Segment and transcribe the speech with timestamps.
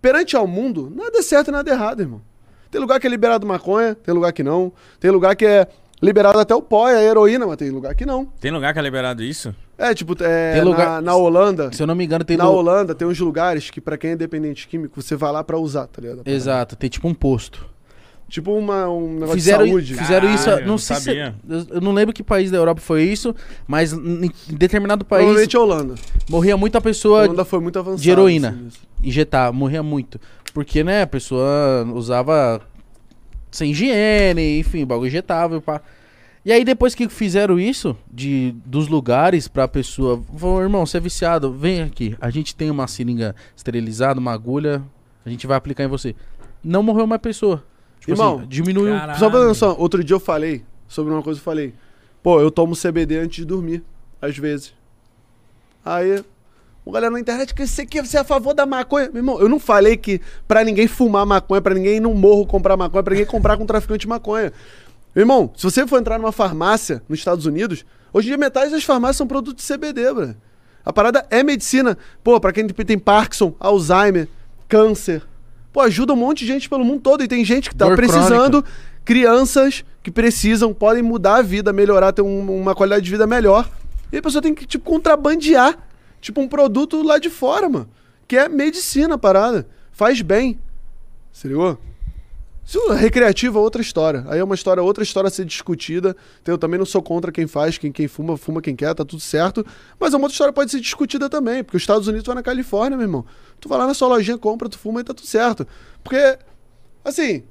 [0.00, 2.20] perante ao mundo, nada é certo e nada é errado, irmão.
[2.70, 4.72] Tem lugar que é liberado maconha, tem lugar que não.
[5.00, 5.66] Tem lugar que é
[6.02, 8.26] liberado até o pó, é a heroína, mas tem lugar que não.
[8.40, 9.54] Tem lugar que é liberado isso?
[9.76, 11.70] É, tipo, é, Tem lugar- na, na Holanda.
[11.72, 14.16] Se eu não me engano, tem Na Holanda tem uns lugares que, pra quem é
[14.16, 16.22] dependente químico, você vai lá pra usar, tá ligado?
[16.26, 17.64] Exato, tem tipo um posto.
[18.28, 19.94] Tipo uma, um negócio Fizeram, de saúde.
[19.94, 21.34] fizeram isso, Caralho, não, não sei se, sabia.
[21.48, 23.34] eu, eu não lembro que país da Europa foi isso,
[23.66, 25.94] mas em determinado país Provavelmente a Holanda.
[26.28, 28.02] morria muita A pessoa Holanda foi muito avançada.
[28.02, 28.48] de heroína.
[28.68, 28.68] assim,
[29.02, 30.20] injetar, morria muito.
[30.52, 32.60] Porque, né, a pessoa usava
[33.50, 35.80] sem higiene, enfim, bagulho injetável, pá.
[36.44, 41.00] E aí depois que fizeram isso, de dos lugares pra pessoa, falou, irmão, você é
[41.00, 42.14] viciado, vem aqui.
[42.20, 44.82] A gente tem uma seringa esterilizada, uma agulha,
[45.24, 46.14] a gente vai aplicar em você.
[46.62, 47.64] Não morreu mais pessoa.
[48.08, 48.94] Tipo Irmão, assim, diminuiu.
[48.94, 49.18] Caralho.
[49.18, 51.74] Só pra ter noção, outro dia eu falei sobre uma coisa, eu falei,
[52.22, 53.84] pô, eu tomo CBD antes de dormir,
[54.20, 54.72] às vezes.
[55.84, 56.24] Aí,
[56.86, 59.10] o galera na internet, que você que você é a favor da maconha.
[59.12, 62.46] Meu irmão, eu não falei que pra ninguém fumar maconha, pra ninguém ir no morro
[62.46, 64.54] comprar maconha, pra ninguém comprar com traficante de maconha.
[65.14, 68.70] Meu irmão, se você for entrar numa farmácia nos Estados Unidos, hoje em dia metade
[68.70, 70.34] das farmácias são produtos de CBD, bro.
[70.82, 71.98] A parada é medicina.
[72.24, 74.28] Pô, pra quem tem Parkinson, Alzheimer,
[74.66, 75.22] câncer.
[75.72, 77.22] Pô, ajuda um monte de gente pelo mundo todo.
[77.22, 78.64] E tem gente que tá Dor precisando,
[79.04, 83.68] crianças que precisam, podem mudar a vida, melhorar, ter um- uma qualidade de vida melhor.
[84.12, 85.78] E a pessoa tem que, tipo, contrabandear,
[86.20, 87.88] tipo, um produto lá de fora, mano.
[88.26, 89.66] Que é medicina a parada.
[89.92, 90.58] Faz bem.
[91.32, 91.78] Se ligou?
[92.68, 94.26] Isso é recreativo é outra história.
[94.28, 96.14] Aí é uma história, outra história a ser discutida.
[96.42, 99.06] Então, Eu também não sou contra quem faz, quem, quem fuma, fuma quem quer, tá
[99.06, 99.64] tudo certo.
[99.98, 101.64] Mas é uma outra história que pode ser discutida também.
[101.64, 103.24] Porque os Estados Unidos vai na Califórnia, meu irmão.
[103.58, 105.66] Tu vai lá na sua lojinha, compra, tu fuma e tá tudo certo.
[106.04, 106.38] Porque,
[107.02, 107.42] assim,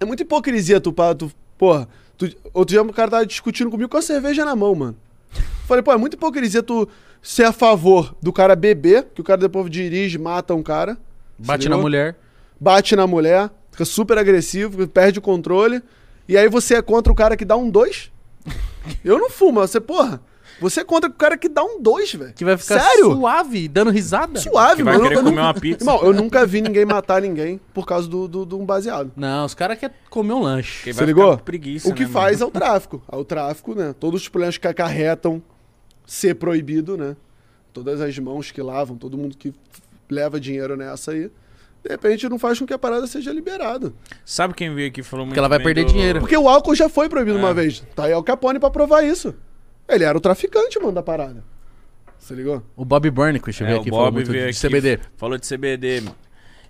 [0.00, 1.88] é muita hipocrisia tu, tu porra.
[2.16, 4.96] Tu, outro dia o cara tava discutindo comigo com a cerveja na mão, mano.
[5.66, 6.88] Falei, pô, é muita hipocrisia tu
[7.20, 10.96] ser a favor do cara beber, que o cara depois dirige, mata um cara.
[11.36, 12.16] Bate se na mulher.
[12.60, 15.80] bate na mulher, fica super agressivo, perde o controle.
[16.28, 18.10] E aí você é contra o cara que dá um dois?
[19.04, 20.20] Eu não fumo, você, porra.
[20.60, 22.32] Você é contra o cara que dá um dois, velho.
[22.34, 23.12] Que vai ficar Sério?
[23.14, 24.40] suave, dando risada.
[24.40, 25.04] Suave, Que vai mano.
[25.04, 25.84] querer Eu comer nunca- uma pizza.
[25.84, 29.12] Irmão, eu nunca vi ninguém matar ninguém por causa do, do, de um baseado.
[29.14, 30.82] Não, os caras querem comer um lanche.
[30.82, 31.38] Quem Você vai ligou?
[31.38, 32.46] preguiça, o que né, faz mano?
[32.46, 33.02] é o tráfico.
[33.12, 33.94] É o tráfico, né?
[34.00, 35.40] Todos os problemas que acarretam
[36.04, 37.14] ser proibido, né?
[37.72, 39.54] Todas as mãos que lavam, todo mundo que
[40.10, 41.30] leva dinheiro nessa aí.
[41.84, 43.92] De repente não faz com que a parada seja liberada.
[44.24, 46.20] Sabe quem veio aqui e falou muito Porque ela vai perder do- dinheiro.
[46.20, 47.40] Porque o álcool já foi proibido É.
[47.40, 47.80] uma vez.
[47.94, 49.34] Tá aí o Capone pra provar isso.
[49.88, 51.42] Ele era o traficante, mano, da parada.
[52.18, 52.62] Você ligou?
[52.76, 54.98] O Bob Burnquist É, veio o aqui falou muito veio de aqui, CBD.
[55.16, 56.02] Falou de CBD.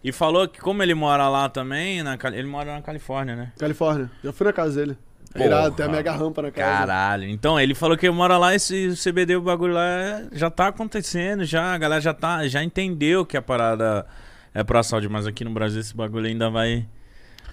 [0.04, 3.52] E falou que como ele mora lá também, na, Cali- ele mora na Califórnia, né?
[3.58, 4.08] Califórnia.
[4.22, 4.96] Já fui na casa dele.
[5.34, 5.44] É Porra.
[5.46, 6.78] irado, tem a mega rampa na casa.
[6.86, 7.24] Caralho.
[7.24, 10.68] Então, ele falou que ele mora lá, esse CBD, o bagulho lá é- já tá
[10.68, 11.74] acontecendo, já.
[11.74, 14.06] A galera já, tá, já entendeu que a parada
[14.54, 16.86] é pra saúde, mas aqui no Brasil esse bagulho ainda vai,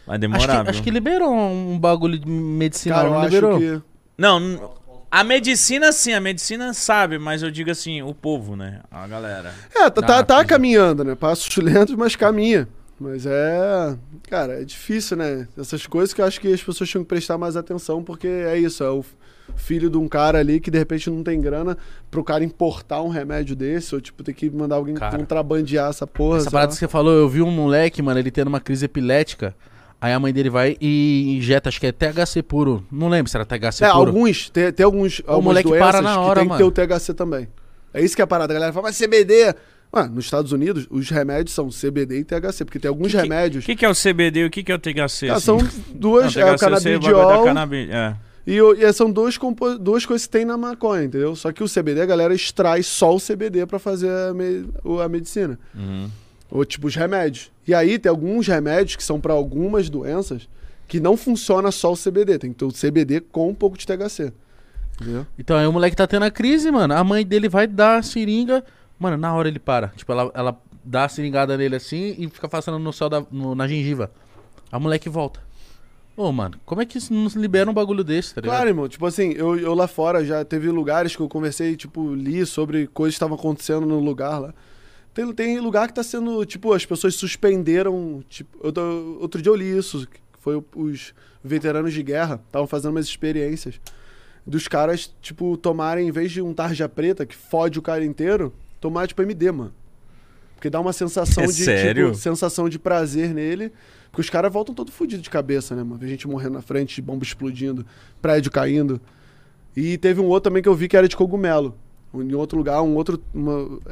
[0.06, 0.70] vai Acho demorar, que, viu?
[0.72, 3.60] acho que liberou um bagulho de medicinal, Cara, eu não acho liberou?
[3.60, 3.82] que.
[4.18, 4.74] Não,
[5.12, 8.82] a medicina sim, a medicina sabe, mas eu digo assim, o povo, né?
[8.92, 9.54] A galera.
[9.74, 10.46] É, tá, tá, Ah, tá é.
[10.46, 11.16] caminhando, né?
[11.16, 12.68] Passos lentos, mas caminha.
[13.00, 13.98] Mas é.
[14.30, 15.48] Cara, é difícil, né?
[15.58, 18.58] Essas coisas que eu acho que as pessoas tinham que prestar mais atenção, porque é
[18.58, 19.04] isso, é o
[19.56, 21.78] filho de um cara ali que de repente não tem grana
[22.10, 26.08] pro cara importar um remédio desse, ou tipo, ter que mandar alguém Cara, contrabandear essa
[26.08, 26.38] porra.
[26.38, 26.74] Essa sei parada lá.
[26.74, 29.54] que você falou, eu vi um moleque, mano, ele tendo uma crise epilética.
[30.00, 32.86] Aí a mãe dele vai e injeta, acho que é THC puro.
[32.92, 34.08] Não lembro se era THC É, puro.
[34.10, 36.72] alguns, tem, tem alguns, algumas moleque doenças para na hora, que tem mano.
[36.72, 37.48] que ter o THC também.
[37.94, 38.54] É isso que é a parada.
[38.54, 39.54] A galera fala, mas CBD...
[39.96, 43.64] Ué, nos Estados Unidos, os remédios são CBD e THC, porque tem alguns Que- remédios...
[43.64, 45.30] O que, que é o CBD e o que, que é o THC?
[45.30, 45.46] Ah, assim?
[45.46, 45.58] são
[45.94, 48.16] duas, Não, é o canabidiol canabi- é.
[48.46, 51.36] e, o- e são duas, compo- duas coisas que tem na maconha, entendeu?
[51.36, 55.00] Só que o CBD, a galera extrai só o CBD pra fazer a, me- o-
[55.00, 55.58] a medicina.
[55.74, 56.10] Uhum.
[56.52, 57.50] Ou tipo os remédios.
[57.68, 60.48] E aí tem alguns remédios que são pra algumas doenças
[60.88, 62.38] que não funciona só o CBD.
[62.38, 64.32] Tem que ter o CBD com um pouco de THC.
[65.02, 65.26] Entendeu?
[65.40, 66.94] Então aí o moleque tá tendo a crise, mano.
[66.94, 68.64] A mãe dele vai dar a seringa.
[69.00, 69.90] Mano, na hora ele para.
[69.90, 73.56] Tipo, ela, ela dá a seringada nele assim e fica passando no céu da, no-
[73.56, 74.12] na gengiva.
[74.72, 75.42] A moleque volta.
[76.18, 78.56] Ô, mano, como é que não libera um bagulho desse, tá ligado?
[78.56, 78.88] Claro, irmão.
[78.88, 82.88] Tipo assim, eu, eu lá fora já teve lugares que eu conversei, tipo, li sobre
[82.88, 84.54] coisas que estavam acontecendo no lugar lá.
[85.14, 88.24] Tem, tem lugar que tá sendo, tipo, as pessoas suspenderam.
[88.30, 90.08] Tipo, eu outro dia eu li isso,
[90.40, 91.14] foi os
[91.44, 93.80] veteranos de guerra estavam fazendo umas experiências
[94.48, 98.54] dos caras, tipo, tomarem, em vez de um tarja preta que fode o cara inteiro,
[98.90, 99.74] tomar, tipo, MD, mano.
[100.56, 102.06] Porque dá uma sensação É de, sério?
[102.12, 103.72] tipo, sensação de prazer nele.
[104.12, 105.98] Porque os caras voltam todo fodido de cabeça, né, mano?
[105.98, 107.86] Vê gente morrendo na frente, bomba explodindo,
[108.22, 109.02] prédio caindo.
[109.76, 111.76] E teve um outro também que eu vi que era de cogumelo.
[112.14, 113.22] Em outro lugar, um outro.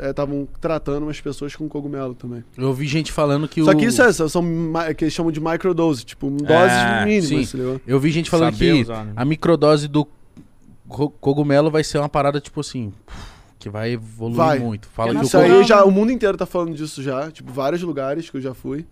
[0.10, 2.42] Estavam tratando umas pessoas com cogumelo também.
[2.58, 3.76] Eu ouvi gente falando que Só o...
[3.76, 7.80] que isso é, são ma- que eles chamam de microdose, tipo, doses É, mínimas, sim.
[7.86, 9.12] Eu vi gente falando Saber que usar, né?
[9.16, 10.08] a microdose do
[10.88, 12.94] co- cogumelo vai ser uma parada, tipo assim,
[13.64, 14.60] que vai evoluir Vai.
[14.60, 14.90] muito.
[14.90, 18.36] Fala Isso aí já, o mundo inteiro tá falando disso já, tipo, vários lugares que
[18.36, 18.86] eu já fui.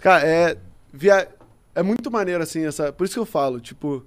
[0.00, 0.56] Cara, é.
[0.92, 1.28] Via...
[1.72, 2.92] É muito maneiro, assim, essa.
[2.92, 4.04] Por isso que eu falo, tipo.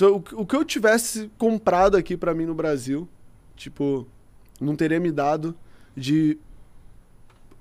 [0.00, 3.08] eu- o que eu tivesse comprado aqui pra mim no Brasil,
[3.54, 4.04] tipo,
[4.60, 5.54] não teria me dado
[5.96, 6.36] de.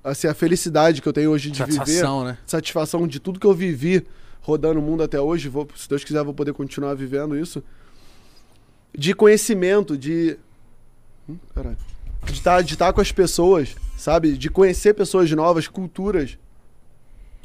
[0.04, 1.78] Assim, a felicidade que eu tenho hoje de viver.
[1.78, 2.38] satisfação, né?
[2.46, 4.06] satisfação de tudo que eu vivi
[4.42, 7.64] rodando o mundo até hoje, vou, se Deus quiser, vou poder continuar vivendo isso.
[8.98, 10.38] De conhecimento, de.
[11.30, 11.78] Hum, caralho.
[12.26, 14.38] De estar de tá com as pessoas, sabe?
[14.38, 16.38] De conhecer pessoas novas, culturas,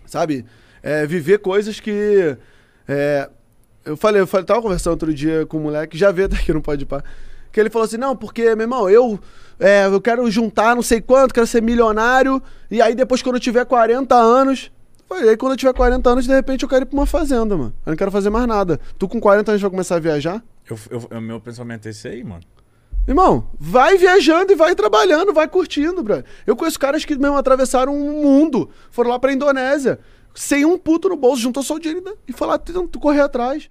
[0.07, 0.45] sabe?
[0.83, 2.37] É, viver coisas que.
[2.89, 3.29] é,
[3.85, 6.61] eu falei, eu falei, tava conversando outro dia com um moleque, já vê daqui não
[6.61, 7.03] pode pá.
[7.53, 9.19] Que ele falou assim: não, porque, meu irmão, eu,
[9.59, 13.41] é, eu quero juntar não sei quanto, quero ser milionário, e aí depois, quando eu
[13.41, 14.71] tiver 40 anos.
[15.13, 17.75] Aí quando eu tiver 40 anos, de repente eu quero ir pra uma fazenda, mano.
[17.85, 18.79] Eu não quero fazer mais nada.
[18.97, 20.41] Tu com 40 anos vai começar a viajar?
[20.71, 20.79] Eu,
[21.11, 22.45] eu, meu pensamento é esse aí, mano.
[23.09, 26.23] Irmão, vai viajando e vai trabalhando, vai curtindo, bro.
[26.47, 29.99] Eu conheço caras que mesmo atravessaram um mundo, foram lá pra Indonésia,
[30.35, 33.71] sem um puto no bolso, juntou só o dinheiro e foi lá tentando correr atrás.